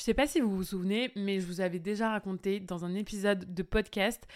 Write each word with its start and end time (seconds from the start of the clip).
Je 0.00 0.04
sais 0.06 0.14
pas 0.14 0.26
si 0.26 0.40
vous 0.40 0.56
vous 0.56 0.64
souvenez, 0.64 1.12
mais 1.14 1.40
je 1.40 1.46
vous 1.46 1.60
avais 1.60 1.78
déjà 1.78 2.08
raconté 2.08 2.58
dans 2.58 2.86
un 2.86 2.94
épisode 2.94 3.52
de 3.52 3.62
podcast 3.62 4.26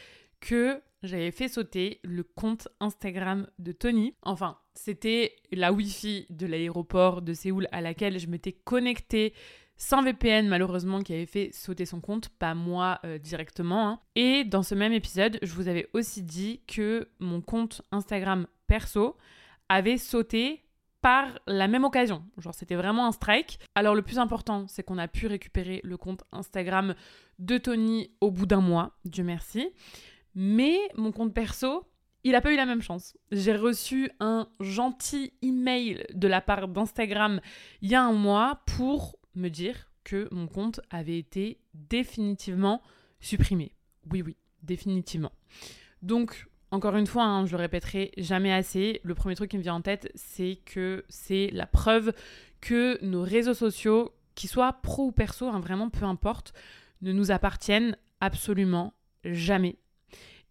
que 0.41 0.79
j'avais 1.03 1.31
fait 1.31 1.49
sauter 1.49 2.01
le 2.05 2.23
compte 2.23 2.69
Instagram 2.81 3.47
de 3.59 3.73
Tony. 3.73 4.13
Enfin, 4.21 4.59
c'était 4.75 5.35
la 5.53 5.73
Wi-Fi 5.73 6.27
de 6.29 6.47
l'aéroport 6.47 7.23
de 7.23 7.33
Séoul 7.33 7.67
à 7.73 7.81
laquelle 7.81 8.19
je 8.19 8.27
m'étais 8.27 8.53
connectée 8.53 9.33
sans 9.79 10.03
VPN 10.03 10.49
malheureusement 10.49 11.01
qui 11.01 11.15
avait 11.15 11.25
fait 11.25 11.49
sauter 11.55 11.87
son 11.87 12.03
compte, 12.03 12.29
pas 12.29 12.55
moi 12.55 13.01
euh, 13.07 13.17
directement. 13.17 13.89
Hein. 13.89 14.01
Et 14.17 14.45
dans 14.45 14.63
ce 14.63 14.75
même 14.75 14.93
épisode, 14.93 15.39
je 15.41 15.55
vous 15.55 15.69
avais 15.69 15.89
aussi 15.95 16.21
dit 16.21 16.61
que 16.67 17.09
mon 17.21 17.41
compte 17.41 17.81
Instagram 17.91 18.47
perso 18.67 19.17
avait 19.71 19.97
sauté 19.97 20.64
par 21.05 21.39
la 21.47 21.69
même 21.69 21.85
occasion. 21.85 22.25
Genre 22.39 22.55
c'était 22.55 22.77
vraiment 22.77 23.07
un 23.07 23.13
strike. 23.13 23.59
Alors 23.75 23.95
le 23.95 24.01
plus 24.01 24.19
important, 24.19 24.67
c'est 24.69 24.83
qu'on 24.83 24.97
a 24.97 25.07
pu 25.07 25.27
récupérer 25.27 25.83
le 25.85 25.99
compte 25.99 26.25
Instagram 26.33 26.95
de 27.39 27.59
Tony 27.59 28.11
au 28.23 28.31
bout 28.31 28.47
d'un 28.47 28.63
mois, 28.63 28.97
Dieu 29.05 29.23
merci. 29.23 29.69
Mais 30.35 30.79
mon 30.97 31.13
compte 31.13 31.35
perso, 31.35 31.85
il 32.23 32.33
n'a 32.33 32.41
pas 32.41 32.55
eu 32.55 32.57
la 32.57 32.65
même 32.65 32.81
chance. 32.81 33.19
J'ai 33.31 33.55
reçu 33.55 34.11
un 34.19 34.49
gentil 34.61 35.35
email 35.43 36.07
de 36.15 36.27
la 36.27 36.41
part 36.41 36.69
d'Instagram 36.69 37.43
il 37.83 37.91
y 37.91 37.95
a 37.95 38.03
un 38.03 38.15
mois 38.15 38.63
pour 38.65 39.19
me 39.35 39.51
dire 39.51 39.91
que 40.05 40.27
mon 40.33 40.47
compte 40.47 40.81
avait 40.89 41.19
été 41.19 41.61
définitivement 41.75 42.81
supprimé. 43.21 43.75
Oui, 44.11 44.23
oui, 44.23 44.39
définitivement. 44.63 45.33
Donc, 46.01 46.49
encore 46.75 46.97
une 46.97 47.07
fois, 47.07 47.25
hein, 47.25 47.47
je 47.47 47.53
le 47.53 47.63
répéterai 47.63 48.11
jamais 48.19 48.53
assez, 48.53 49.01
le 49.05 49.15
premier 49.15 49.37
truc 49.37 49.51
qui 49.51 49.57
me 49.57 49.63
vient 49.63 49.75
en 49.75 49.81
tête, 49.81 50.11
c'est 50.15 50.59
que 50.65 51.05
c'est 51.09 51.51
la 51.53 51.67
preuve 51.67 52.13
que 52.61 52.99
nos 53.05 53.23
réseaux 53.23 53.55
sociaux, 53.55 54.13
qu'ils 54.35 54.51
soient 54.51 54.73
pro 54.83 55.07
ou 55.07 55.13
perso, 55.13 55.47
hein, 55.47 55.61
vraiment 55.61 55.89
peu 55.89 56.05
importe, 56.05 56.53
ne 57.01 57.13
nous 57.13 57.31
appartiennent 57.31 57.97
absolument 58.21 58.95
jamais. 59.25 59.77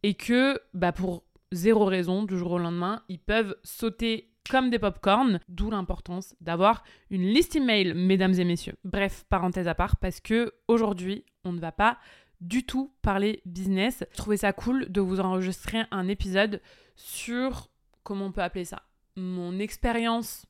Et 0.03 0.13
que, 0.13 0.59
bah, 0.73 0.93
pour 0.93 1.23
zéro 1.51 1.85
raison, 1.85 2.23
du 2.23 2.37
jour 2.37 2.53
au 2.53 2.57
lendemain, 2.57 3.03
ils 3.09 3.19
peuvent 3.19 3.55
sauter 3.63 4.29
comme 4.49 4.69
des 4.69 4.79
pop-corn, 4.79 5.39
d'où 5.49 5.71
l'importance 5.71 6.35
d'avoir 6.41 6.83
une 7.09 7.23
liste 7.23 7.55
email, 7.55 7.93
mesdames 7.93 8.33
et 8.33 8.45
messieurs. 8.45 8.75
Bref, 8.83 9.25
parenthèse 9.29 9.67
à 9.67 9.75
part, 9.75 9.97
parce 9.97 10.19
que 10.21 10.53
aujourd'hui, 10.67 11.25
on 11.43 11.51
ne 11.51 11.59
va 11.59 11.71
pas 11.71 11.97
du 12.43 12.65
tout 12.65 12.93
parler 13.01 13.41
business. 13.45 14.03
Je 14.11 14.17
trouvais 14.17 14.37
ça 14.37 14.53
cool 14.53 14.91
de 14.91 15.01
vous 15.01 15.19
enregistrer 15.19 15.83
un 15.91 16.07
épisode 16.07 16.61
sur, 16.95 17.69
comment 18.03 18.25
on 18.25 18.31
peut 18.31 18.43
appeler 18.43 18.65
ça, 18.65 18.83
mon 19.15 19.57
expérience 19.59 20.45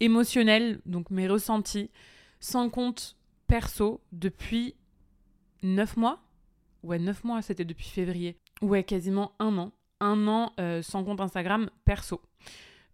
émotionnelle, 0.00 0.80
donc 0.84 1.10
mes 1.10 1.28
ressentis, 1.28 1.90
sans 2.40 2.68
compte 2.68 3.16
perso 3.46 4.02
depuis 4.10 4.74
9 5.62 5.96
mois. 5.96 6.24
Ouais, 6.82 6.98
9 6.98 7.22
mois, 7.24 7.40
c'était 7.40 7.64
depuis 7.64 7.88
février. 7.88 8.36
Ouais, 8.60 8.82
quasiment 8.82 9.32
un 9.38 9.56
an. 9.58 9.72
Un 10.00 10.26
an 10.26 10.52
euh, 10.58 10.82
sans 10.82 11.04
compte 11.04 11.20
Instagram 11.20 11.70
perso. 11.84 12.20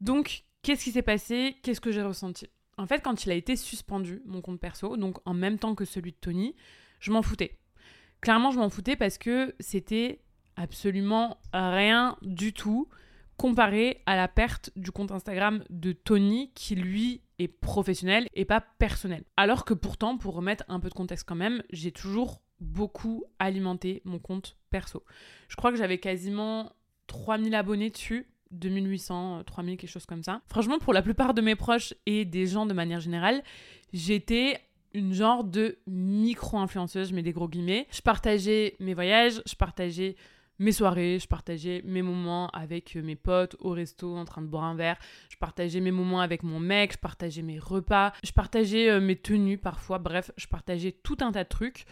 Donc, 0.03 0.45
qu'est-ce 0.63 0.85
qui 0.85 0.93
s'est 0.93 1.03
passé? 1.03 1.57
Qu'est-ce 1.63 1.81
que 1.81 1.91
j'ai 1.91 2.03
ressenti? 2.03 2.47
En 2.77 2.87
fait, 2.87 3.01
quand 3.01 3.25
il 3.25 3.31
a 3.31 3.35
été 3.35 3.57
suspendu, 3.57 4.23
mon 4.27 4.43
compte 4.43 4.61
perso, 4.61 4.99
donc 4.99 5.19
en 5.25 5.33
même 5.33 5.59
temps 5.59 5.75
que 5.75 5.87
celui 5.87 6.13
de 6.13 6.19
Tony, 6.21 6.55
je 7.01 7.11
m'en 7.11 7.23
foutais. 7.23 7.59
Clairement, 8.21 8.51
je 8.51 8.59
m'en 8.59 8.71
foutais 8.71 8.97
parce 8.97 9.19
que 9.19 9.55
c'était 9.61 10.21
absolument 10.57 11.39
rien 11.53 12.17
du 12.23 12.53
tout 12.53 12.89
comparé 13.37 14.03
à 14.07 14.17
la 14.17 14.27
perte 14.27 14.71
du 14.75 14.91
compte 14.91 15.13
Instagram 15.13 15.63
de 15.71 15.93
Tony 15.93 16.51
qui 16.55 16.75
lui 16.75 17.23
est 17.39 17.47
professionnel 17.47 18.27
et 18.35 18.45
pas 18.45 18.61
personnel. 18.61 19.23
Alors 19.37 19.65
que 19.65 19.75
pourtant, 19.75 20.19
pour 20.19 20.35
remettre 20.35 20.65
un 20.69 20.81
peu 20.81 20.89
de 20.89 20.95
contexte 20.95 21.27
quand 21.29 21.37
même, 21.37 21.63
j'ai 21.71 21.93
toujours 21.93 22.43
beaucoup 22.59 23.25
alimenté 23.39 24.03
mon 24.05 24.19
compte 24.19 24.57
perso. 24.71 25.05
Je 25.49 25.55
crois 25.55 25.71
que 25.71 25.77
j'avais 25.77 25.99
quasiment 25.99 26.73
3000 27.07 27.55
abonnés 27.55 27.91
dessus 27.91 28.27
2800, 28.51 29.45
3000, 29.45 29.77
quelque 29.77 29.91
chose 29.91 30.07
comme 30.07 30.25
ça. 30.25 30.41
Franchement, 30.49 30.79
pour 30.79 30.93
la 30.93 31.03
plupart 31.03 31.35
de 31.35 31.41
mes 31.41 31.55
proches 31.55 31.95
et 32.07 32.25
des 32.25 32.47
gens 32.47 32.67
de 32.67 32.73
manière 32.73 32.99
générale, 32.99 33.45
j'étais 33.93 34.59
une 34.99 35.15
genre 35.15 35.45
de 35.45 35.79
micro-influenceuse, 35.87 37.11
je 37.11 37.15
mets 37.15 37.23
des 37.23 37.33
gros 37.33 37.49
guillemets. 37.49 37.87
Je 37.91 38.03
partageais 38.03 38.77
mes 38.81 38.95
voyages, 38.95 39.43
je 39.47 39.55
partageais 39.55 40.17
mes 40.59 40.73
soirées, 40.73 41.19
je 41.21 41.29
partageais 41.29 41.83
mes 41.85 42.03
moments 42.03 42.49
avec 42.49 42.97
mes 42.97 43.17
potes 43.17 43.57
au 43.61 43.71
resto 43.71 44.17
en 44.17 44.25
train 44.25 44.43
de 44.43 44.49
boire 44.49 44.65
un 44.65 44.75
verre, 44.75 44.99
je 45.31 45.37
partageais 45.37 45.81
mes 45.81 45.93
moments 45.93 46.21
avec 46.21 46.43
mon 46.43 46.59
mec, 46.59 46.95
je 46.95 46.99
partageais 46.99 47.43
mes 47.43 47.59
repas, 47.59 48.13
je 48.25 48.33
partageais 48.33 48.91
euh, 48.91 49.01
mes 49.01 49.17
tenues 49.17 49.59
parfois, 49.59 49.99
bref, 49.99 50.33
je 50.37 50.47
partageais 50.47 50.93
tout 50.93 51.17
un 51.21 51.33
tas 51.33 51.45
de 51.45 51.49
trucs. 51.49 51.87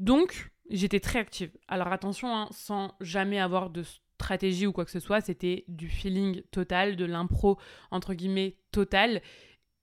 Donc, 0.00 0.50
j'étais 0.68 1.00
très 1.00 1.20
active. 1.20 1.50
Alors 1.68 1.88
attention, 1.88 2.34
hein, 2.36 2.48
sans 2.50 2.94
jamais 3.00 3.38
avoir 3.38 3.70
de 3.70 3.84
stratégie 4.18 4.66
ou 4.66 4.72
quoi 4.72 4.84
que 4.84 4.90
ce 4.90 5.00
soit, 5.00 5.20
c'était 5.20 5.64
du 5.68 5.88
feeling 5.88 6.42
total, 6.50 6.96
de 6.96 7.04
l'impro 7.04 7.58
entre 7.90 8.14
guillemets 8.14 8.56
total. 8.72 9.22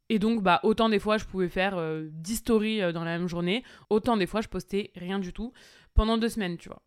Et 0.09 0.19
donc, 0.19 0.43
bah, 0.43 0.59
autant 0.63 0.89
des 0.89 0.99
fois 0.99 1.17
je 1.17 1.25
pouvais 1.25 1.49
faire 1.49 1.73
10 1.75 1.77
euh, 1.79 2.35
stories 2.35 2.81
euh, 2.81 2.91
dans 2.91 3.03
la 3.03 3.17
même 3.17 3.27
journée, 3.27 3.63
autant 3.89 4.17
des 4.17 4.27
fois 4.27 4.41
je 4.41 4.47
postais 4.47 4.91
rien 4.95 5.19
du 5.19 5.33
tout 5.33 5.51
pendant 5.93 6.17
deux 6.17 6.29
semaines, 6.29 6.57
tu 6.57 6.69
vois. 6.69 6.81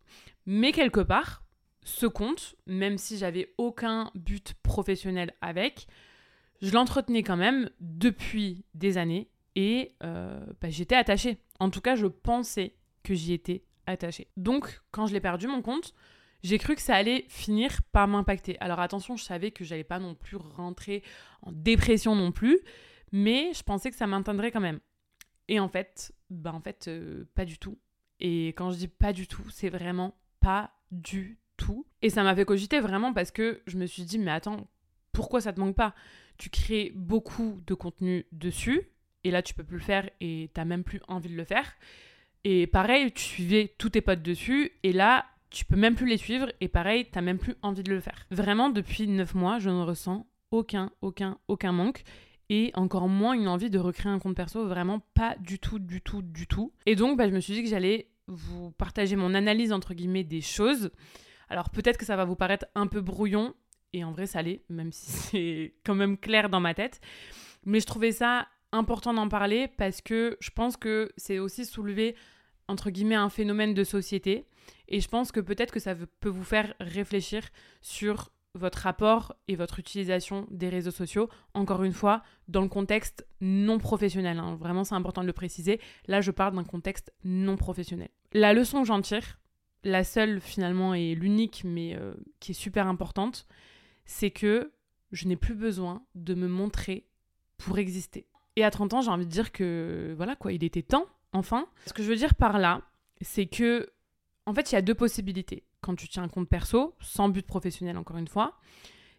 Mais 0.45 0.71
quelque 0.71 1.01
part, 1.01 1.43
ce 1.83 2.05
compte, 2.05 2.55
même 2.65 2.97
si 2.97 3.17
j'avais 3.17 3.53
aucun 3.57 4.11
but 4.15 4.53
professionnel 4.63 5.33
avec, 5.41 5.87
je 6.61 6.71
l'entretenais 6.71 7.23
quand 7.23 7.37
même 7.37 7.69
depuis 7.79 8.65
des 8.73 8.97
années 8.97 9.29
et 9.55 9.95
euh, 10.03 10.39
bah, 10.61 10.69
j'étais 10.69 10.95
attachée. 10.95 11.41
En 11.59 11.69
tout 11.69 11.81
cas, 11.81 11.95
je 11.95 12.07
pensais 12.07 12.75
que 13.03 13.13
j'y 13.13 13.33
étais 13.33 13.63
attachée. 13.85 14.27
Donc, 14.37 14.81
quand 14.91 15.07
je 15.07 15.13
l'ai 15.13 15.19
perdu 15.19 15.47
mon 15.47 15.61
compte, 15.61 15.93
j'ai 16.43 16.57
cru 16.57 16.75
que 16.75 16.81
ça 16.81 16.95
allait 16.95 17.25
finir 17.27 17.81
par 17.91 18.07
m'impacter. 18.07 18.57
Alors 18.59 18.79
attention, 18.79 19.17
je 19.17 19.23
savais 19.23 19.51
que 19.51 19.63
j'allais 19.63 19.83
pas 19.83 19.99
non 19.99 20.15
plus 20.15 20.37
rentrer 20.37 21.03
en 21.41 21.51
dépression 21.51 22.15
non 22.15 22.31
plus, 22.31 22.59
mais 23.11 23.53
je 23.53 23.63
pensais 23.63 23.89
que 23.91 23.97
ça 23.97 24.07
m'atteindrait 24.07 24.51
quand 24.51 24.59
même. 24.59 24.79
Et 25.47 25.59
en 25.59 25.67
fait, 25.67 26.13
bah 26.29 26.53
en 26.53 26.61
fait, 26.61 26.87
euh, 26.87 27.25
pas 27.35 27.45
du 27.45 27.57
tout. 27.57 27.77
Et 28.19 28.49
quand 28.49 28.71
je 28.71 28.77
dis 28.77 28.87
pas 28.87 29.13
du 29.13 29.27
tout, 29.27 29.49
c'est 29.49 29.69
vraiment 29.69 30.15
pas 30.39 30.71
du 30.91 31.39
tout. 31.57 31.85
Et 32.01 32.09
ça 32.09 32.23
m'a 32.23 32.35
fait 32.35 32.45
cogiter 32.45 32.79
vraiment 32.79 33.13
parce 33.13 33.31
que 33.31 33.61
je 33.65 33.77
me 33.77 33.85
suis 33.85 34.03
dit, 34.03 34.19
mais 34.19 34.31
attends, 34.31 34.67
pourquoi 35.11 35.41
ça 35.41 35.53
te 35.53 35.59
manque 35.59 35.75
pas? 35.75 35.95
Tu 36.37 36.49
crées 36.49 36.91
beaucoup 36.95 37.59
de 37.65 37.73
contenu 37.73 38.25
dessus, 38.31 38.89
et 39.23 39.31
là 39.31 39.41
tu 39.41 39.53
peux 39.53 39.63
plus 39.63 39.77
le 39.77 39.83
faire 39.83 40.09
et 40.21 40.49
t'as 40.53 40.65
même 40.65 40.83
plus 40.83 41.01
envie 41.07 41.29
de 41.29 41.35
le 41.35 41.43
faire. 41.43 41.75
Et 42.43 42.67
pareil, 42.67 43.11
tu 43.11 43.23
suivais 43.23 43.73
tous 43.77 43.89
tes 43.89 44.01
potes 44.01 44.21
dessus, 44.21 44.71
et 44.83 44.93
là, 44.93 45.25
tu 45.49 45.65
peux 45.65 45.75
même 45.75 45.95
plus 45.95 46.07
les 46.07 46.17
suivre 46.17 46.51
et 46.61 46.67
pareil, 46.67 47.07
t'as 47.11 47.21
même 47.21 47.39
plus 47.39 47.55
envie 47.61 47.83
de 47.83 47.93
le 47.93 47.99
faire. 47.99 48.25
Vraiment, 48.31 48.69
depuis 48.69 49.07
9 49.07 49.33
mois, 49.35 49.59
je 49.59 49.69
ne 49.69 49.81
ressens 49.81 50.27
aucun, 50.51 50.91
aucun, 51.01 51.37
aucun 51.47 51.71
manque 51.71 52.03
et 52.49 52.71
encore 52.73 53.07
moins 53.07 53.33
une 53.33 53.47
envie 53.47 53.69
de 53.69 53.79
recréer 53.79 54.11
un 54.11 54.19
compte 54.19 54.35
perso, 54.35 54.67
vraiment 54.67 54.99
pas 55.13 55.35
du 55.39 55.59
tout, 55.59 55.79
du 55.79 56.01
tout, 56.01 56.21
du 56.21 56.47
tout. 56.47 56.73
Et 56.85 56.95
donc, 56.95 57.17
bah, 57.17 57.27
je 57.29 57.33
me 57.33 57.39
suis 57.39 57.53
dit 57.53 57.63
que 57.63 57.69
j'allais 57.69 58.09
vous 58.27 58.71
partager 58.71 59.15
mon 59.15 59.33
analyse, 59.33 59.71
entre 59.71 59.93
guillemets, 59.93 60.23
des 60.23 60.41
choses. 60.41 60.91
Alors 61.49 61.69
peut-être 61.69 61.97
que 61.97 62.05
ça 62.05 62.15
va 62.15 62.25
vous 62.25 62.35
paraître 62.35 62.65
un 62.75 62.87
peu 62.87 63.01
brouillon, 63.01 63.53
et 63.93 64.03
en 64.03 64.11
vrai 64.11 64.27
ça 64.27 64.41
l'est, 64.41 64.63
même 64.69 64.91
si 64.91 65.11
c'est 65.11 65.73
quand 65.83 65.95
même 65.95 66.17
clair 66.17 66.49
dans 66.49 66.59
ma 66.59 66.73
tête. 66.73 67.01
Mais 67.65 67.79
je 67.79 67.85
trouvais 67.85 68.11
ça 68.11 68.47
important 68.71 69.13
d'en 69.13 69.27
parler 69.27 69.67
parce 69.67 70.01
que 70.01 70.37
je 70.39 70.51
pense 70.51 70.77
que 70.77 71.11
c'est 71.17 71.39
aussi 71.39 71.65
soulever, 71.65 72.15
entre 72.67 72.91
guillemets, 72.91 73.15
un 73.15 73.29
phénomène 73.29 73.73
de 73.73 73.83
société 73.83 74.45
et 74.87 74.99
je 74.99 75.07
pense 75.07 75.31
que 75.31 75.39
peut-être 75.39 75.73
que 75.73 75.79
ça 75.79 75.95
peut 75.95 76.29
vous 76.29 76.43
faire 76.43 76.73
réfléchir 76.79 77.49
sur 77.81 78.31
votre 78.55 78.79
rapport 78.79 79.35
et 79.47 79.55
votre 79.55 79.79
utilisation 79.79 80.47
des 80.49 80.69
réseaux 80.69 80.91
sociaux, 80.91 81.29
encore 81.53 81.83
une 81.83 81.93
fois, 81.93 82.23
dans 82.47 82.61
le 82.61 82.67
contexte 82.67 83.27
non 83.41 83.77
professionnel. 83.77 84.39
Hein. 84.39 84.55
Vraiment, 84.55 84.83
c'est 84.83 84.95
important 84.95 85.21
de 85.21 85.27
le 85.27 85.33
préciser. 85.33 85.79
Là, 86.07 86.21
je 86.21 86.31
parle 86.31 86.55
d'un 86.55 86.63
contexte 86.63 87.13
non 87.23 87.57
professionnel. 87.57 88.09
La 88.33 88.53
leçon 88.53 88.81
que 88.81 88.87
j'en 88.87 89.01
tire, 89.01 89.39
la 89.83 90.03
seule 90.03 90.41
finalement 90.41 90.93
et 90.93 91.15
l'unique, 91.15 91.63
mais 91.63 91.95
euh, 91.95 92.13
qui 92.39 92.51
est 92.51 92.55
super 92.55 92.87
importante, 92.87 93.47
c'est 94.05 94.31
que 94.31 94.71
je 95.11 95.27
n'ai 95.27 95.35
plus 95.35 95.55
besoin 95.55 96.03
de 96.15 96.33
me 96.33 96.47
montrer 96.47 97.07
pour 97.57 97.77
exister. 97.77 98.27
Et 98.55 98.63
à 98.63 98.71
30 98.71 98.93
ans, 98.95 99.01
j'ai 99.01 99.11
envie 99.11 99.25
de 99.25 99.31
dire 99.31 99.51
que, 99.51 100.13
voilà 100.17 100.35
quoi, 100.35 100.53
il 100.53 100.63
était 100.63 100.81
temps, 100.81 101.05
enfin. 101.33 101.67
Ce 101.85 101.93
que 101.93 102.03
je 102.03 102.09
veux 102.09 102.15
dire 102.15 102.35
par 102.35 102.57
là, 102.57 102.81
c'est 103.21 103.45
que 103.45 103.91
en 104.45 104.53
fait, 104.53 104.71
il 104.71 104.75
y 104.75 104.77
a 104.77 104.81
deux 104.81 104.95
possibilités 104.95 105.63
quand 105.81 105.95
tu 105.95 106.07
tiens 106.07 106.23
un 106.23 106.29
compte 106.29 106.49
perso, 106.49 106.95
sans 106.99 107.29
but 107.29 107.45
professionnel 107.45 107.97
encore 107.97 108.17
une 108.17 108.27
fois. 108.27 108.57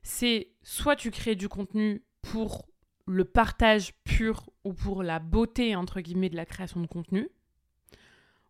C'est 0.02 0.52
soit 0.62 0.96
tu 0.96 1.10
crées 1.10 1.34
du 1.34 1.48
contenu 1.48 2.02
pour 2.22 2.66
le 3.06 3.24
partage 3.24 3.92
pur 4.04 4.50
ou 4.64 4.72
pour 4.72 5.02
la 5.02 5.18
beauté, 5.18 5.74
entre 5.74 6.00
guillemets, 6.00 6.28
de 6.28 6.36
la 6.36 6.46
création 6.46 6.80
de 6.80 6.86
contenu. 6.86 7.28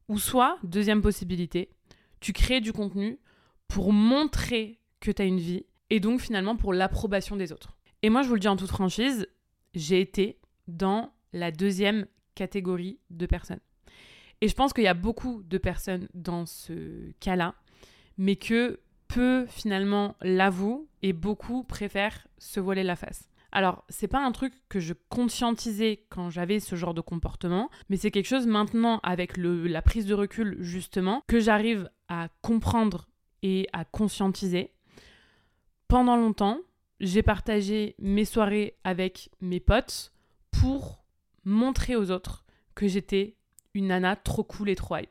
Ou 0.08 0.18
soit, 0.18 0.58
deuxième 0.62 1.02
possibilité, 1.02 1.70
tu 2.20 2.32
crées 2.32 2.60
du 2.60 2.72
contenu 2.72 3.18
pour 3.68 3.92
montrer 3.92 4.80
que 5.00 5.10
tu 5.10 5.22
as 5.22 5.24
une 5.24 5.38
vie 5.38 5.64
et 5.88 6.00
donc 6.00 6.20
finalement 6.20 6.56
pour 6.56 6.72
l'approbation 6.72 7.36
des 7.36 7.52
autres. 7.52 7.76
Et 8.02 8.10
moi, 8.10 8.22
je 8.22 8.28
vous 8.28 8.34
le 8.34 8.40
dis 8.40 8.48
en 8.48 8.56
toute 8.56 8.70
franchise, 8.70 9.26
j'ai 9.74 10.00
été 10.00 10.38
dans 10.68 11.12
la 11.32 11.50
deuxième 11.50 12.06
catégorie 12.34 12.98
de 13.10 13.26
personnes. 13.26 13.60
Et 14.40 14.48
je 14.48 14.54
pense 14.54 14.72
qu'il 14.72 14.84
y 14.84 14.88
a 14.88 14.94
beaucoup 14.94 15.42
de 15.42 15.58
personnes 15.58 16.08
dans 16.14 16.46
ce 16.46 17.12
cas-là, 17.20 17.54
mais 18.20 18.36
que 18.36 18.80
peu 19.08 19.46
finalement 19.48 20.14
l'avouent 20.20 20.86
et 21.00 21.14
beaucoup 21.14 21.64
préfèrent 21.64 22.28
se 22.36 22.60
voiler 22.60 22.82
la 22.82 22.94
face. 22.94 23.30
Alors, 23.50 23.82
c'est 23.88 24.08
pas 24.08 24.22
un 24.22 24.30
truc 24.30 24.52
que 24.68 24.78
je 24.78 24.92
conscientisais 25.08 26.04
quand 26.10 26.28
j'avais 26.28 26.60
ce 26.60 26.76
genre 26.76 26.92
de 26.92 27.00
comportement, 27.00 27.70
mais 27.88 27.96
c'est 27.96 28.10
quelque 28.10 28.28
chose 28.28 28.46
maintenant 28.46 29.00
avec 29.02 29.38
la 29.38 29.80
prise 29.80 30.04
de 30.04 30.12
recul 30.12 30.58
justement 30.60 31.22
que 31.28 31.40
j'arrive 31.40 31.88
à 32.08 32.28
comprendre 32.42 33.08
et 33.42 33.68
à 33.72 33.86
conscientiser. 33.86 34.74
Pendant 35.88 36.16
longtemps, 36.16 36.58
j'ai 37.00 37.22
partagé 37.22 37.96
mes 37.98 38.26
soirées 38.26 38.76
avec 38.84 39.30
mes 39.40 39.60
potes 39.60 40.12
pour 40.50 41.02
montrer 41.44 41.96
aux 41.96 42.10
autres 42.10 42.44
que 42.74 42.86
j'étais 42.86 43.38
une 43.72 43.86
nana 43.86 44.14
trop 44.14 44.44
cool 44.44 44.68
et 44.68 44.76
trop 44.76 44.98
hype. 44.98 45.08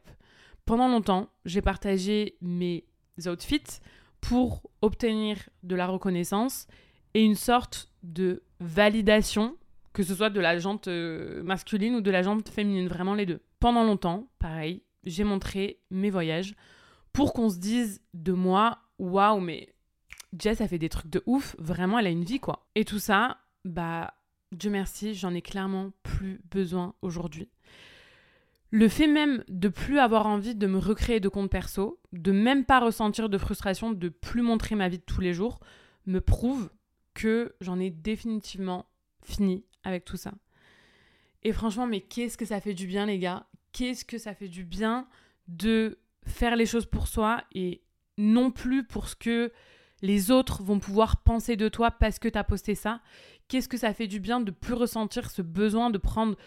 Pendant 0.65 0.87
longtemps, 0.87 1.29
j'ai 1.45 1.63
partagé 1.63 2.37
mes 2.41 2.85
outfits 3.27 3.81
pour 4.21 4.69
obtenir 4.81 5.37
de 5.63 5.75
la 5.75 5.87
reconnaissance 5.87 6.67
et 7.13 7.23
une 7.23 7.35
sorte 7.35 7.89
de 8.03 8.43
validation, 8.59 9.55
que 9.93 10.03
ce 10.03 10.15
soit 10.15 10.29
de 10.29 10.39
la 10.39 10.57
jante 10.57 10.87
euh, 10.87 11.41
masculine 11.43 11.95
ou 11.95 12.01
de 12.01 12.11
la 12.11 12.21
jante 12.21 12.49
féminine, 12.49 12.87
vraiment 12.87 13.15
les 13.15 13.25
deux. 13.25 13.41
Pendant 13.59 13.83
longtemps, 13.83 14.29
pareil, 14.39 14.83
j'ai 15.03 15.23
montré 15.23 15.79
mes 15.89 16.09
voyages 16.09 16.55
pour 17.13 17.33
qu'on 17.33 17.49
se 17.49 17.57
dise 17.57 18.01
de 18.13 18.33
moi, 18.33 18.79
waouh, 18.99 19.39
mais 19.39 19.73
Jess 20.37 20.61
a 20.61 20.67
fait 20.67 20.77
des 20.77 20.89
trucs 20.89 21.09
de 21.09 21.23
ouf, 21.25 21.55
vraiment 21.57 21.99
elle 21.99 22.07
a 22.07 22.11
une 22.11 22.23
vie 22.23 22.39
quoi. 22.39 22.67
Et 22.75 22.85
tout 22.85 22.99
ça, 22.99 23.37
bah, 23.65 24.13
Dieu 24.51 24.69
merci, 24.69 25.13
j'en 25.13 25.33
ai 25.33 25.41
clairement 25.41 25.91
plus 26.03 26.41
besoin 26.51 26.93
aujourd'hui. 27.01 27.49
Le 28.71 28.87
fait 28.87 29.07
même 29.07 29.43
de 29.47 29.67
plus 29.67 29.97
avoir 29.97 30.27
envie 30.27 30.55
de 30.55 30.67
me 30.67 30.77
recréer 30.77 31.19
de 31.19 31.29
compte 31.29 31.49
perso, 31.49 31.99
de 32.13 32.31
même 32.31 32.65
pas 32.65 32.79
ressentir 32.79 33.29
de 33.29 33.37
frustration, 33.37 33.91
de 33.91 34.09
plus 34.09 34.43
montrer 34.43 34.75
ma 34.75 34.89
vie 34.89 34.99
de 34.99 35.03
tous 35.03 35.21
les 35.21 35.33
jours, 35.33 35.59
me 36.05 36.21
prouve 36.21 36.69
que 37.15 37.55
j'en 37.61 37.79
ai 37.79 37.89
définitivement 37.89 38.85
fini 39.23 39.65
avec 39.83 40.05
tout 40.05 40.17
ça. 40.17 40.33
Et 41.43 41.51
franchement, 41.51 41.87
mais 41.87 42.01
qu'est-ce 42.01 42.37
que 42.37 42.45
ça 42.45 42.61
fait 42.61 42.73
du 42.73 42.85
bien, 42.85 43.05
les 43.05 43.17
gars? 43.17 43.47
Qu'est-ce 43.71 44.05
que 44.05 44.17
ça 44.17 44.33
fait 44.35 44.47
du 44.47 44.63
bien 44.63 45.07
de 45.47 45.99
faire 46.25 46.55
les 46.55 46.65
choses 46.65 46.85
pour 46.85 47.07
soi 47.07 47.43
et 47.53 47.81
non 48.17 48.51
plus 48.51 48.83
pour 48.83 49.07
ce 49.07 49.15
que 49.15 49.51
les 50.01 50.31
autres 50.31 50.63
vont 50.63 50.79
pouvoir 50.79 51.23
penser 51.23 51.55
de 51.55 51.69
toi 51.69 51.91
parce 51.91 52.19
que 52.19 52.27
tu 52.27 52.37
as 52.37 52.43
posté 52.43 52.75
ça? 52.75 53.01
Qu'est-ce 53.47 53.69
que 53.69 53.77
ça 53.77 53.93
fait 53.93 54.07
du 54.07 54.19
bien 54.19 54.41
de 54.41 54.51
plus 54.51 54.73
ressentir 54.73 55.31
ce 55.31 55.41
besoin 55.41 55.89
de 55.89 55.97
prendre 55.97 56.37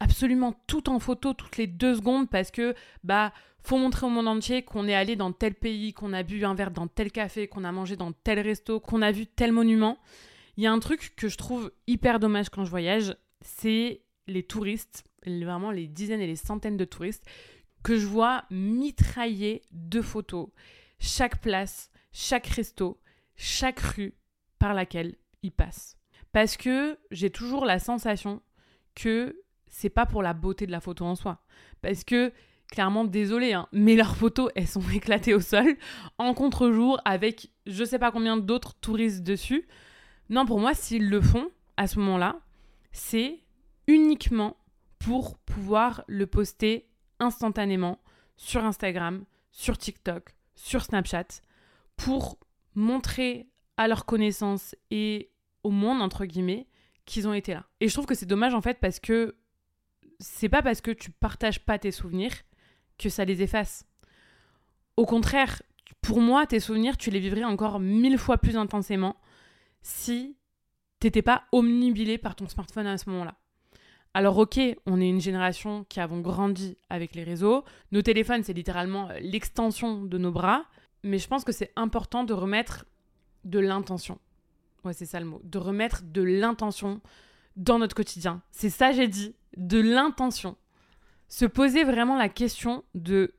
absolument 0.00 0.54
tout 0.66 0.88
en 0.88 0.98
photo 0.98 1.34
toutes 1.34 1.56
les 1.56 1.66
deux 1.66 1.94
secondes 1.96 2.28
parce 2.28 2.50
que 2.50 2.74
bah 3.02 3.32
faut 3.62 3.78
montrer 3.78 4.04
au 4.04 4.10
monde 4.10 4.28
entier 4.28 4.62
qu'on 4.62 4.88
est 4.88 4.94
allé 4.94 5.16
dans 5.16 5.32
tel 5.32 5.54
pays, 5.54 5.94
qu'on 5.94 6.12
a 6.12 6.22
bu 6.22 6.44
un 6.44 6.54
verre 6.54 6.70
dans 6.70 6.86
tel 6.86 7.10
café, 7.10 7.48
qu'on 7.48 7.64
a 7.64 7.72
mangé 7.72 7.96
dans 7.96 8.12
tel 8.12 8.40
resto, 8.40 8.78
qu'on 8.78 9.00
a 9.00 9.10
vu 9.10 9.26
tel 9.26 9.52
monument. 9.52 9.98
Il 10.56 10.64
y 10.64 10.66
a 10.66 10.72
un 10.72 10.78
truc 10.78 11.14
que 11.16 11.28
je 11.28 11.38
trouve 11.38 11.72
hyper 11.86 12.20
dommage 12.20 12.50
quand 12.50 12.64
je 12.64 12.70
voyage, 12.70 13.16
c'est 13.40 14.02
les 14.26 14.42
touristes, 14.42 15.04
vraiment 15.26 15.70
les 15.70 15.86
dizaines 15.86 16.20
et 16.20 16.26
les 16.26 16.36
centaines 16.36 16.76
de 16.76 16.84
touristes 16.84 17.24
que 17.82 17.98
je 17.98 18.06
vois 18.06 18.44
mitrailler 18.50 19.62
de 19.72 20.00
photos 20.02 20.48
chaque 20.98 21.40
place, 21.40 21.90
chaque 22.12 22.46
resto, 22.46 23.00
chaque 23.36 23.80
rue 23.80 24.14
par 24.58 24.74
laquelle 24.74 25.16
ils 25.42 25.52
passent. 25.52 25.98
Parce 26.32 26.56
que 26.56 26.98
j'ai 27.10 27.30
toujours 27.30 27.64
la 27.64 27.78
sensation 27.78 28.42
que 28.94 29.43
c'est 29.74 29.90
pas 29.90 30.06
pour 30.06 30.22
la 30.22 30.34
beauté 30.34 30.66
de 30.66 30.70
la 30.70 30.80
photo 30.80 31.04
en 31.04 31.16
soi. 31.16 31.40
Parce 31.82 32.04
que, 32.04 32.32
clairement, 32.70 33.04
désolé, 33.04 33.54
hein, 33.54 33.66
mais 33.72 33.96
leurs 33.96 34.14
photos, 34.14 34.52
elles 34.54 34.68
sont 34.68 34.88
éclatées 34.94 35.34
au 35.34 35.40
sol, 35.40 35.76
en 36.16 36.32
contre-jour, 36.32 37.00
avec 37.04 37.50
je 37.66 37.84
sais 37.84 37.98
pas 37.98 38.12
combien 38.12 38.36
d'autres 38.36 38.74
touristes 38.74 39.24
dessus. 39.24 39.66
Non, 40.30 40.46
pour 40.46 40.60
moi, 40.60 40.74
s'ils 40.74 41.10
le 41.10 41.20
font, 41.20 41.50
à 41.76 41.88
ce 41.88 41.98
moment-là, 41.98 42.36
c'est 42.92 43.40
uniquement 43.88 44.56
pour 45.00 45.38
pouvoir 45.38 46.04
le 46.06 46.28
poster 46.28 46.88
instantanément 47.18 47.98
sur 48.36 48.64
Instagram, 48.64 49.24
sur 49.50 49.76
TikTok, 49.76 50.36
sur 50.54 50.84
Snapchat 50.84 51.42
pour 51.96 52.38
montrer 52.76 53.48
à 53.76 53.88
leur 53.88 54.06
connaissance 54.06 54.76
et 54.92 55.32
au 55.64 55.70
monde, 55.70 56.00
entre 56.00 56.26
guillemets, 56.26 56.68
qu'ils 57.06 57.26
ont 57.26 57.34
été 57.34 57.54
là. 57.54 57.66
Et 57.80 57.88
je 57.88 57.92
trouve 57.92 58.06
que 58.06 58.14
c'est 58.14 58.24
dommage 58.24 58.54
en 58.54 58.60
fait 58.60 58.78
parce 58.80 59.00
que 59.00 59.34
c'est 60.24 60.48
pas 60.48 60.62
parce 60.62 60.80
que 60.80 60.90
tu 60.90 61.10
partages 61.10 61.60
pas 61.60 61.78
tes 61.78 61.90
souvenirs 61.90 62.32
que 62.98 63.10
ça 63.10 63.26
les 63.26 63.42
efface. 63.42 63.84
Au 64.96 65.04
contraire, 65.04 65.62
pour 66.00 66.20
moi, 66.20 66.46
tes 66.46 66.60
souvenirs, 66.60 66.96
tu 66.96 67.10
les 67.10 67.20
vivrais 67.20 67.44
encore 67.44 67.78
mille 67.78 68.16
fois 68.16 68.38
plus 68.38 68.56
intensément 68.56 69.16
si 69.82 70.36
t'étais 70.98 71.20
pas 71.20 71.44
omnibilé 71.52 72.16
par 72.16 72.36
ton 72.36 72.48
smartphone 72.48 72.86
à 72.86 72.96
ce 72.96 73.10
moment-là. 73.10 73.34
Alors 74.14 74.38
ok, 74.38 74.58
on 74.86 75.00
est 75.00 75.08
une 75.08 75.20
génération 75.20 75.84
qui 75.88 76.00
avons 76.00 76.20
grandi 76.20 76.78
avec 76.88 77.14
les 77.14 77.24
réseaux. 77.24 77.64
Nos 77.92 78.00
téléphones, 78.00 78.44
c'est 78.44 78.52
littéralement 78.52 79.10
euh, 79.10 79.18
l'extension 79.20 80.04
de 80.04 80.18
nos 80.18 80.30
bras. 80.30 80.64
Mais 81.02 81.18
je 81.18 81.28
pense 81.28 81.44
que 81.44 81.52
c'est 81.52 81.72
important 81.76 82.24
de 82.24 82.32
remettre 82.32 82.86
de 83.44 83.58
l'intention. 83.58 84.18
Ouais, 84.84 84.94
c'est 84.94 85.04
ça 85.04 85.20
le 85.20 85.26
mot. 85.26 85.42
De 85.44 85.58
remettre 85.58 86.02
de 86.02 86.22
l'intention 86.22 87.02
dans 87.56 87.78
notre 87.78 87.94
quotidien. 87.94 88.42
C'est 88.50 88.70
ça, 88.70 88.92
j'ai 88.92 89.08
dit. 89.08 89.34
De 89.56 89.80
l'intention. 89.80 90.56
Se 91.28 91.44
poser 91.44 91.84
vraiment 91.84 92.16
la 92.16 92.28
question 92.28 92.84
de 92.94 93.34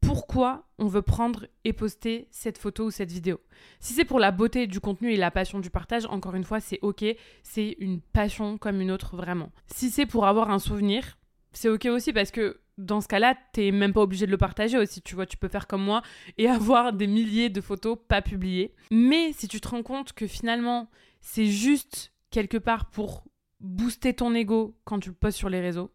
pourquoi 0.00 0.66
on 0.78 0.86
veut 0.86 1.02
prendre 1.02 1.46
et 1.64 1.72
poster 1.72 2.26
cette 2.30 2.58
photo 2.58 2.86
ou 2.86 2.90
cette 2.90 3.12
vidéo. 3.12 3.40
Si 3.80 3.92
c'est 3.92 4.04
pour 4.04 4.18
la 4.18 4.30
beauté 4.30 4.66
du 4.66 4.80
contenu 4.80 5.12
et 5.12 5.16
la 5.16 5.30
passion 5.30 5.60
du 5.60 5.70
partage, 5.70 6.06
encore 6.06 6.34
une 6.34 6.44
fois, 6.44 6.60
c'est 6.60 6.78
ok, 6.82 7.04
c'est 7.42 7.76
une 7.78 8.00
passion 8.00 8.56
comme 8.58 8.80
une 8.80 8.90
autre 8.90 9.16
vraiment. 9.16 9.52
Si 9.66 9.90
c'est 9.90 10.06
pour 10.06 10.26
avoir 10.26 10.50
un 10.50 10.58
souvenir, 10.58 11.18
c'est 11.52 11.68
ok 11.68 11.86
aussi 11.86 12.12
parce 12.12 12.30
que 12.30 12.60
dans 12.78 13.02
ce 13.02 13.08
cas-là, 13.08 13.36
t'es 13.52 13.72
même 13.72 13.92
pas 13.92 14.00
obligé 14.00 14.24
de 14.24 14.30
le 14.30 14.38
partager 14.38 14.78
aussi, 14.78 15.02
tu 15.02 15.14
vois, 15.14 15.26
tu 15.26 15.36
peux 15.36 15.48
faire 15.48 15.66
comme 15.66 15.82
moi 15.82 16.02
et 16.38 16.48
avoir 16.48 16.92
des 16.92 17.06
milliers 17.06 17.50
de 17.50 17.60
photos 17.60 17.98
pas 18.08 18.22
publiées. 18.22 18.74
Mais 18.90 19.32
si 19.32 19.48
tu 19.48 19.60
te 19.60 19.68
rends 19.68 19.82
compte 19.82 20.12
que 20.14 20.26
finalement, 20.26 20.88
c'est 21.20 21.46
juste 21.46 22.12
quelque 22.30 22.56
part 22.56 22.90
pour 22.90 23.24
booster 23.60 24.14
ton 24.14 24.34
ego 24.34 24.76
quand 24.84 25.00
tu 25.00 25.10
le 25.10 25.14
postes 25.14 25.38
sur 25.38 25.48
les 25.48 25.60
réseaux, 25.60 25.92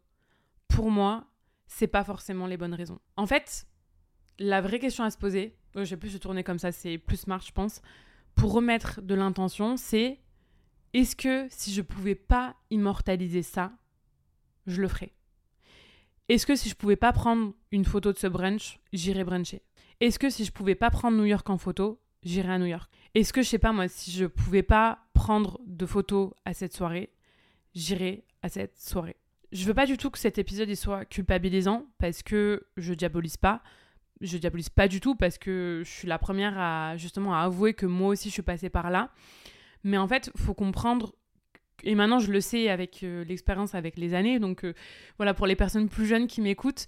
pour 0.68 0.92
moi, 0.92 1.26
c'est 1.68 1.88
pas 1.88 2.04
forcément 2.04 2.48
les 2.48 2.58
bonnes 2.58 2.74
raisons. 2.74 3.00
En 3.18 3.26
fait, 3.26 3.68
la 4.40 4.62
vraie 4.62 4.80
question 4.80 5.04
à 5.04 5.12
se 5.12 5.18
poser, 5.18 5.56
je 5.76 5.84
sais 5.84 5.98
plus 5.98 6.12
se 6.12 6.18
tourner 6.18 6.44
comme 6.44 6.60
ça, 6.60 6.72
c'est 6.72 6.98
plus 6.98 7.18
smart, 7.18 7.42
je 7.42 7.52
pense, 7.52 7.82
pour 8.36 8.54
remettre 8.54 9.02
de 9.02 9.16
l'intention, 9.16 9.78
c'est 9.78 10.20
est-ce 10.94 11.16
que 11.16 11.48
si 11.50 11.74
je 11.74 11.82
pouvais 11.82 12.16
pas 12.16 12.56
immortaliser 12.70 13.42
ça, 13.42 13.72
je 14.68 14.82
le 14.82 14.88
ferais? 14.88 15.14
Est-ce 16.28 16.46
que 16.46 16.56
si 16.56 16.70
je 16.70 16.76
pouvais 16.76 16.96
pas 16.96 17.14
prendre 17.14 17.54
une 17.72 17.86
photo 17.86 18.12
de 18.12 18.18
ce 18.18 18.28
brunch, 18.28 18.80
j'irais 18.94 19.24
bruncher? 19.24 19.62
Est-ce 20.00 20.20
que 20.20 20.30
si 20.30 20.44
je 20.44 20.52
pouvais 20.52 20.76
pas 20.76 20.90
prendre 20.90 21.18
New 21.18 21.26
York 21.26 21.50
en 21.50 21.58
photo, 21.58 22.02
j'irais 22.24 22.54
à 22.54 22.60
New 22.60 22.66
York? 22.66 22.92
Est-ce 23.14 23.32
que 23.32 23.42
je 23.42 23.48
sais 23.48 23.60
pas 23.60 23.72
moi, 23.72 23.88
si 23.88 24.12
je 24.12 24.26
pouvais 24.26 24.64
pas 24.64 25.00
prendre 25.14 25.60
de 25.66 25.86
photos 25.86 26.32
à 26.44 26.54
cette 26.54 26.74
soirée, 26.74 27.12
j'irais 27.76 28.24
à 28.42 28.50
cette 28.50 28.80
soirée 28.80 29.18
Je 29.52 29.66
veux 29.66 29.74
pas 29.74 29.86
du 29.86 29.98
tout 29.98 30.10
que 30.10 30.18
cet 30.18 30.38
épisode 30.38 30.74
soit 30.76 31.06
culpabilisant 31.06 31.86
parce 32.00 32.24
que 32.24 32.66
je 32.78 32.94
diabolise 32.94 33.38
pas 33.38 33.62
je 34.22 34.38
diabolise 34.38 34.70
pas 34.70 34.88
du 34.88 35.00
tout 35.00 35.16
parce 35.16 35.38
que 35.38 35.82
je 35.86 35.90
suis 35.90 36.08
la 36.08 36.18
première 36.18 36.58
à 36.58 36.98
justement 36.98 37.36
à 37.36 37.40
avouer 37.40 37.74
que 37.74 37.86
moi 37.86 38.10
aussi 38.10 38.30
je 38.30 38.34
suis 38.34 38.42
passée 38.42 38.70
par 38.70 38.90
là. 38.90 39.12
Mais 39.84 39.98
en 39.98 40.08
fait, 40.08 40.32
faut 40.36 40.54
comprendre 40.54 41.14
et 41.84 41.96
maintenant 41.96 42.20
je 42.20 42.32
le 42.32 42.42
sais 42.42 42.70
avec 42.70 43.04
euh, 43.04 43.24
l'expérience 43.26 43.76
avec 43.76 43.98
les 43.98 44.14
années 44.14 44.40
donc 44.40 44.64
euh, 44.64 44.74
voilà 45.18 45.34
pour 45.34 45.46
les 45.46 45.58
personnes 45.58 45.90
plus 45.90 46.06
jeunes 46.06 46.26
qui 46.26 46.40
m'écoutent 46.40 46.88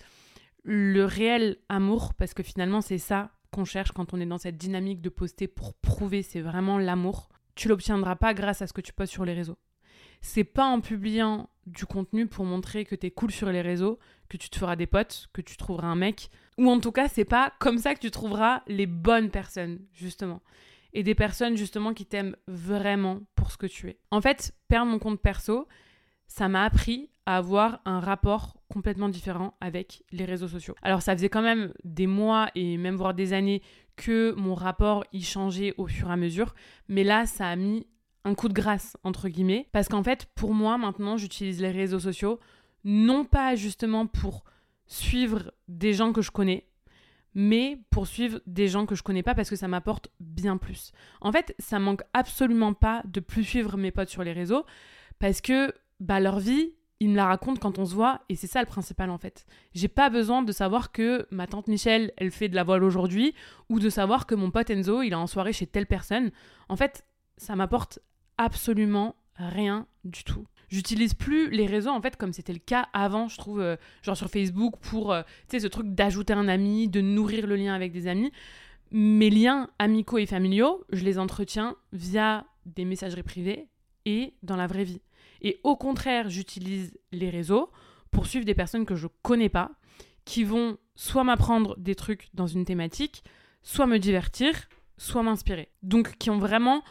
le 0.64 1.04
réel 1.04 1.58
amour 1.68 2.14
parce 2.14 2.34
que 2.34 2.42
finalement 2.42 2.80
c'est 2.80 2.98
ça 2.98 3.32
qu'on 3.52 3.66
cherche 3.66 3.92
quand 3.92 4.14
on 4.14 4.22
est 4.22 4.26
dans 4.26 4.38
cette 4.38 4.58
dynamique 4.58 5.02
de 5.02 5.10
poster 5.10 5.48
pour 5.48 5.74
prouver 5.74 6.24
c'est 6.24 6.42
vraiment 6.42 6.78
l'amour. 6.78 7.30
Tu 7.56 7.68
l'obtiendras 7.68 8.16
pas 8.16 8.34
grâce 8.34 8.62
à 8.62 8.68
ce 8.68 8.74
que 8.74 8.82
tu 8.82 8.94
postes 8.94 9.12
sur 9.12 9.26
les 9.26 9.34
réseaux. 9.34 9.58
C'est 10.22 10.44
pas 10.44 10.66
en 10.66 10.82
publiant 10.82 11.50
du 11.66 11.86
contenu 11.86 12.28
pour 12.28 12.46
montrer 12.46 12.86
que 12.86 12.96
t'es 12.96 13.12
cool 13.12 13.32
sur 13.32 13.52
les 13.52 13.62
réseaux 13.62 14.00
que 14.30 14.38
tu 14.38 14.50
te 14.50 14.58
feras 14.58 14.76
des 14.76 14.88
potes, 14.88 15.28
que 15.34 15.42
tu 15.42 15.58
trouveras 15.58 15.88
un 15.88 15.96
mec 15.96 16.30
ou 16.58 16.70
en 16.70 16.80
tout 16.80 16.92
cas, 16.92 17.08
c'est 17.08 17.26
pas 17.26 17.54
comme 17.60 17.78
ça 17.78 17.94
que 17.94 18.00
tu 18.00 18.12
trouveras 18.12 18.64
les 18.68 18.88
bonnes 18.88 19.30
personnes, 19.30 19.80
justement. 19.94 20.42
Et 20.94 21.04
des 21.04 21.16
personnes, 21.16 21.56
justement, 21.56 21.94
qui 21.94 22.06
t'aiment 22.06 22.36
vraiment 22.48 23.22
pour 23.36 23.52
ce 23.52 23.58
que 23.58 23.68
tu 23.68 23.90
es. 23.90 24.00
En 24.10 24.22
fait, 24.22 24.56
perdre 24.68 24.92
mon 24.92 25.00
compte 25.00 25.22
perso, 25.22 25.68
ça 26.28 26.48
m'a 26.48 26.64
appris 26.64 27.12
à 27.28 27.38
avoir 27.38 27.82
un 27.86 28.00
rapport 28.00 28.58
complètement 28.70 29.10
différent 29.10 29.56
avec 29.62 30.04
les 30.12 30.26
réseaux 30.26 30.48
sociaux. 30.48 30.76
Alors 30.82 31.02
ça 31.02 31.16
faisait 31.16 31.30
quand 31.30 31.42
même 31.42 31.74
des 31.84 32.08
mois 32.08 32.50
et 32.56 32.78
même 32.78 32.96
voire 32.96 33.14
des 33.14 33.34
années 33.34 33.62
que 33.96 34.34
mon 34.38 34.56
rapport 34.56 35.04
y 35.12 35.22
changeait 35.22 35.74
au 35.78 35.88
fur 35.88 36.10
et 36.10 36.14
à 36.14 36.18
mesure, 36.18 36.56
mais 36.88 37.04
là 37.04 37.26
ça 37.26 37.48
a 37.48 37.56
mis 37.56 37.86
un 38.28 38.36
coup 38.36 38.50
de 38.50 38.54
grâce 38.54 38.98
entre 39.04 39.30
guillemets 39.30 39.68
parce 39.72 39.88
qu'en 39.88 40.04
fait 40.04 40.28
pour 40.36 40.54
moi 40.54 40.78
maintenant 40.78 41.18
j'utilise 41.18 41.62
les 41.62 41.72
réseaux 41.72 42.00
sociaux 42.00 42.40
non 42.84 43.26
pas 43.26 43.56
justement 43.56 44.08
pour 44.08 44.44
suivre 44.88 45.52
des 45.68 45.94
gens 45.94 46.14
que 46.14 46.22
je 46.22 46.32
connais, 46.32 46.66
mais 47.36 47.80
pour 47.92 48.08
suivre 48.08 48.40
des 48.48 48.68
gens 48.68 48.86
que 48.86 48.96
je 48.96 49.04
connais 49.04 49.24
pas 49.24 49.36
parce 49.36 49.50
que 49.50 49.56
ça 49.56 49.68
m'apporte 49.68 50.10
bien 50.20 50.58
plus. 50.58 50.92
En 51.22 51.32
fait, 51.32 51.54
ça 51.60 51.80
manque 51.80 52.02
absolument 52.14 52.74
pas 52.74 53.04
de 53.06 53.20
plus 53.20 53.44
suivre 53.44 53.78
mes 53.78 53.92
potes 53.92 54.10
sur 54.10 54.24
les 54.24 54.32
réseaux 54.32 54.66
parce 55.20 55.42
que 55.42 55.74
bah, 56.00 56.20
leur 56.20 56.40
vie, 56.40 56.74
ils 57.00 57.10
me 57.10 57.16
la 57.16 57.28
racontent 57.28 57.60
quand 57.60 57.78
on 57.78 57.86
se 57.86 57.94
voit 57.94 58.22
et 58.30 58.36
c'est 58.36 58.48
ça 58.48 58.62
le 58.62 58.66
principal 58.66 59.12
en 59.12 59.20
fait. 59.20 59.46
J'ai 59.76 59.88
pas 59.88 60.10
besoin 60.10 60.42
de 60.42 60.52
savoir 60.52 60.92
que 60.92 61.28
ma 61.30 61.46
tante 61.46 61.68
Michelle, 61.68 62.12
elle 62.18 62.32
fait 62.32 62.50
de 62.50 62.56
la 62.56 62.64
voile 62.64 62.84
aujourd'hui 62.84 63.36
ou 63.70 63.80
de 63.80 63.90
savoir 63.90 64.26
que 64.26 64.34
mon 64.34 64.50
pote 64.50 64.70
Enzo, 64.70 65.04
il 65.04 65.12
est 65.12 65.16
en 65.16 65.28
soirée 65.28 65.54
chez 65.54 65.68
telle 65.68 65.86
personne. 65.86 66.32
En 66.70 66.76
fait, 66.76 67.06
ça 67.36 67.56
m'apporte 67.56 68.00
absolument 68.38 69.16
rien 69.36 69.88
du 70.04 70.24
tout. 70.24 70.46
J'utilise 70.70 71.14
plus 71.14 71.50
les 71.50 71.66
réseaux 71.66 71.92
en 71.92 72.02
fait 72.02 72.18
comme 72.18 72.34
c'était 72.34 72.54
le 72.54 72.60
cas 72.60 72.90
avant, 72.94 73.30
je 73.30 73.38
trouve, 73.38 73.62
euh, 73.62 73.78
genre 74.02 74.18
sur 74.18 74.30
Facebook 74.30 74.76
pour, 74.82 75.14
euh, 75.14 75.22
tu 75.50 75.58
sais, 75.58 75.60
ce 75.62 75.68
truc 75.68 75.88
d'ajouter 75.94 76.34
un 76.34 76.48
ami, 76.48 76.90
de 76.90 77.00
nourrir 77.00 77.48
le 77.48 77.56
lien 77.56 77.74
avec 77.74 77.94
des 77.94 78.08
amis. 78.08 78.32
Mes 78.92 79.30
liens 79.30 79.70
amicaux 79.80 80.18
et 80.18 80.26
familiaux, 80.26 80.84
je 80.92 81.04
les 81.04 81.20
entretiens 81.20 81.76
via 81.94 82.46
des 82.66 82.86
messageries 82.86 83.24
privées 83.24 83.68
et 84.06 84.34
dans 84.44 84.56
la 84.56 84.68
vraie 84.68 84.84
vie. 84.84 85.02
Et 85.42 85.60
au 85.64 85.76
contraire, 85.76 86.30
j'utilise 86.30 86.98
les 87.12 87.30
réseaux 87.30 87.70
pour 88.12 88.28
suivre 88.28 88.46
des 88.46 88.56
personnes 88.56 88.86
que 88.86 88.96
je 88.96 89.08
connais 89.22 89.50
pas, 89.50 89.72
qui 90.26 90.44
vont 90.44 90.78
soit 90.96 91.24
m'apprendre 91.24 91.78
des 91.78 91.96
trucs 91.96 92.30
dans 92.34 92.48
une 92.48 92.66
thématique, 92.66 93.24
soit 93.64 93.88
me 93.88 94.00
divertir, 94.00 94.68
soit 94.98 95.24
m'inspirer. 95.24 95.70
Donc 95.84 96.18
qui 96.18 96.30
ont 96.30 96.40
vraiment 96.40 96.84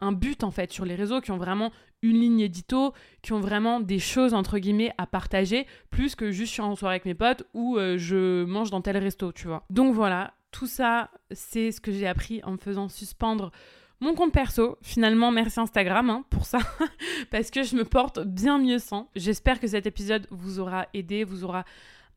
un, 0.00 0.12
but 0.12 0.44
en 0.44 0.50
fait 0.50 0.72
sur 0.72 0.84
les 0.84 0.94
réseaux, 0.94 1.20
qui 1.20 1.30
ont 1.30 1.36
vraiment 1.36 1.72
une 2.02 2.18
ligne 2.18 2.40
édito, 2.40 2.92
qui 3.22 3.32
ont 3.32 3.40
vraiment 3.40 3.80
des 3.80 3.98
choses 3.98 4.34
entre 4.34 4.58
guillemets 4.58 4.92
à 4.98 5.06
partager, 5.06 5.66
plus 5.90 6.14
que 6.14 6.30
juste 6.30 6.48
je 6.48 6.52
suis 6.54 6.62
en 6.62 6.74
avec 6.82 7.04
mes 7.04 7.14
potes 7.14 7.44
ou 7.54 7.76
euh, 7.76 7.96
je 7.98 8.44
mange 8.44 8.70
dans 8.70 8.80
tel 8.80 8.96
resto, 8.96 9.32
tu 9.32 9.48
vois. 9.48 9.64
Donc 9.70 9.94
voilà, 9.94 10.34
tout 10.50 10.66
ça, 10.66 11.10
c'est 11.30 11.72
ce 11.72 11.80
que 11.80 11.92
j'ai 11.92 12.06
appris 12.06 12.40
en 12.44 12.52
me 12.52 12.56
faisant 12.58 12.88
suspendre 12.88 13.50
mon 14.00 14.14
compte 14.14 14.32
perso. 14.32 14.78
Finalement, 14.82 15.30
merci 15.30 15.60
Instagram 15.60 16.10
hein, 16.10 16.24
pour 16.30 16.46
ça, 16.46 16.58
parce 17.30 17.50
que 17.50 17.62
je 17.62 17.76
me 17.76 17.84
porte 17.84 18.20
bien 18.20 18.58
mieux 18.58 18.78
sans. 18.78 19.10
J'espère 19.14 19.60
que 19.60 19.66
cet 19.66 19.86
épisode 19.86 20.26
vous 20.30 20.58
aura 20.58 20.88
aidé, 20.94 21.24
vous 21.24 21.44
aura 21.44 21.64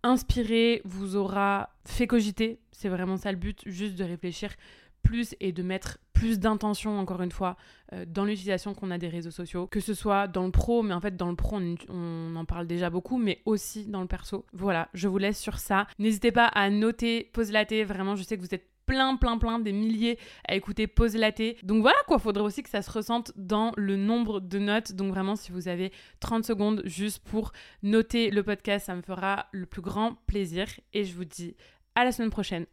inspiré, 0.01 0.81
vous 0.85 1.15
aura 1.15 1.69
fait 1.85 2.07
cogiter. 2.07 2.59
C'est 2.71 2.89
vraiment 2.89 3.17
ça 3.17 3.31
le 3.31 3.37
but, 3.37 3.61
juste 3.65 3.95
de 3.95 4.03
réfléchir 4.03 4.53
plus 5.01 5.35
et 5.39 5.51
de 5.51 5.63
mettre 5.63 5.99
plus 6.23 6.39
d'intention, 6.39 6.97
encore 6.97 7.21
une 7.21 7.33
fois, 7.33 7.57
euh, 7.91 8.05
dans 8.07 8.23
l'utilisation 8.23 8.73
qu'on 8.73 8.91
a 8.91 8.97
des 8.97 9.09
réseaux 9.09 9.29
sociaux, 9.29 9.67
que 9.67 9.81
ce 9.81 9.93
soit 9.93 10.29
dans 10.29 10.45
le 10.45 10.51
pro, 10.51 10.81
mais 10.81 10.93
en 10.93 11.01
fait 11.01 11.17
dans 11.17 11.29
le 11.29 11.35
pro 11.35 11.59
on, 11.89 12.35
en 12.37 12.45
parle 12.45 12.65
déjà 12.65 12.89
beaucoup, 12.89 13.17
mais 13.17 13.41
aussi 13.45 13.87
dans 13.87 13.99
le 13.99 14.07
perso. 14.07 14.45
Voilà, 14.53 14.87
je 14.93 15.09
vous 15.09 15.17
laisse 15.17 15.37
sur 15.37 15.59
ça. 15.59 15.85
N'hésitez 15.99 16.31
pas 16.31 16.45
à 16.45 16.69
noter, 16.69 17.29
poser 17.33 17.51
la 17.51 17.65
thé, 17.65 17.83
vraiment 17.83 18.15
je 18.15 18.23
sais 18.23 18.37
que 18.37 18.41
vous 18.41 18.55
êtes 18.55 18.69
plein, 18.85 19.17
plein, 19.17 19.37
plein, 19.37 19.59
des 19.59 19.73
milliers 19.73 20.17
à 20.47 20.55
écouter 20.55 20.87
Pose 20.87 21.17
la 21.17 21.33
thé. 21.33 21.57
Donc 21.61 21.81
voilà 21.81 21.97
quoi, 22.07 22.19
faudrait 22.19 22.45
aussi 22.45 22.63
que 22.63 22.69
ça 22.69 22.81
se 22.81 22.89
ressente 22.89 23.33
dans 23.35 23.73
le 23.75 23.97
nombre 23.97 24.39
de 24.39 24.59
notes. 24.59 24.93
Donc 24.93 25.09
vraiment, 25.09 25.35
si 25.35 25.51
vous 25.51 25.67
avez 25.67 25.91
30 26.21 26.45
secondes 26.45 26.83
juste 26.85 27.19
pour 27.19 27.51
noter 27.81 28.31
le 28.31 28.43
podcast, 28.43 28.85
ça 28.85 28.95
me 28.95 29.01
fera 29.01 29.47
le 29.51 29.65
plus 29.65 29.81
grand 29.81 30.15
plaisir. 30.25 30.67
Et 30.93 31.03
je 31.03 31.13
vous 31.15 31.25
dis 31.25 31.57
à 31.95 32.05
la 32.05 32.13
semaine 32.13 32.29
prochaine 32.29 32.65